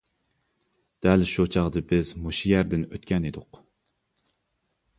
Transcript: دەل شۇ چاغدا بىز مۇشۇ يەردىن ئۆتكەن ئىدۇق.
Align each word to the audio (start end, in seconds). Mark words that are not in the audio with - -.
دەل 1.07 1.25
شۇ 1.33 1.45
چاغدا 1.57 1.83
بىز 1.93 2.15
مۇشۇ 2.23 2.51
يەردىن 2.55 2.89
ئۆتكەن 2.95 3.31
ئىدۇق. 3.31 3.63